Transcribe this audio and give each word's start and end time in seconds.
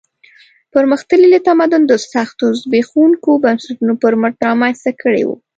پرمختللی 0.73 1.39
تمدن 1.47 1.81
د 1.87 1.93
سختو 2.11 2.47
زبېښونکو 2.61 3.31
بنسټونو 3.43 3.93
پر 4.01 4.13
مټ 4.21 4.33
رامنځته 4.47 4.91
کړی 5.01 5.21
و. 5.25 5.29